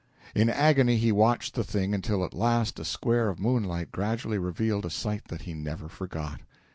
[0.33, 4.83] In agony he watched the thing until at last a square of moonlight gradually revealed
[4.87, 6.41] a sight that he never forgot.